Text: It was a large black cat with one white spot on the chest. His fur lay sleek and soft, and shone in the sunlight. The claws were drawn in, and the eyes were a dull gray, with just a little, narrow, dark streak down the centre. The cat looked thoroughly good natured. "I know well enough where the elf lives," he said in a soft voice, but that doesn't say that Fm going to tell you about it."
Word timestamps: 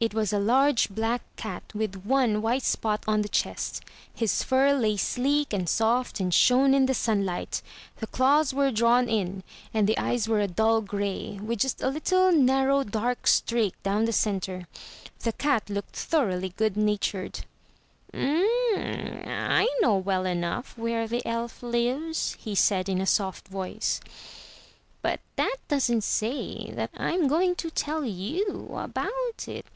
It 0.00 0.12
was 0.12 0.34
a 0.34 0.38
large 0.38 0.90
black 0.90 1.22
cat 1.36 1.62
with 1.74 2.04
one 2.04 2.42
white 2.42 2.62
spot 2.64 3.02
on 3.08 3.22
the 3.22 3.28
chest. 3.28 3.82
His 4.14 4.42
fur 4.42 4.74
lay 4.74 4.98
sleek 4.98 5.54
and 5.54 5.66
soft, 5.66 6.20
and 6.20 6.34
shone 6.34 6.74
in 6.74 6.84
the 6.84 6.92
sunlight. 6.92 7.62
The 8.00 8.06
claws 8.08 8.52
were 8.52 8.70
drawn 8.70 9.08
in, 9.08 9.42
and 9.72 9.86
the 9.88 9.96
eyes 9.96 10.28
were 10.28 10.40
a 10.40 10.46
dull 10.46 10.82
gray, 10.82 11.38
with 11.42 11.60
just 11.60 11.80
a 11.82 11.88
little, 11.88 12.30
narrow, 12.32 12.82
dark 12.84 13.26
streak 13.26 13.82
down 13.82 14.04
the 14.04 14.12
centre. 14.12 14.68
The 15.20 15.32
cat 15.32 15.70
looked 15.70 15.96
thoroughly 15.96 16.50
good 16.54 16.76
natured. 16.76 17.46
"I 18.12 19.66
know 19.80 19.96
well 19.96 20.26
enough 20.26 20.76
where 20.76 21.08
the 21.08 21.26
elf 21.26 21.62
lives," 21.62 22.36
he 22.38 22.54
said 22.54 22.90
in 22.90 23.00
a 23.00 23.06
soft 23.06 23.48
voice, 23.48 24.00
but 25.00 25.20
that 25.36 25.56
doesn't 25.68 26.00
say 26.00 26.70
that 26.72 26.90
Fm 26.94 27.28
going 27.28 27.54
to 27.56 27.68
tell 27.70 28.06
you 28.06 28.70
about 28.74 29.46
it." 29.46 29.66